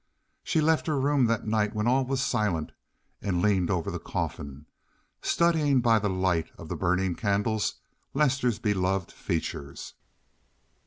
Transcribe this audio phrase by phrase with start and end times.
[0.43, 2.71] She left her room that night when all was silent
[3.21, 4.65] and leaned over the coffin,
[5.21, 7.75] studying by the light of the burning candles
[8.15, 9.93] Lester's beloved features.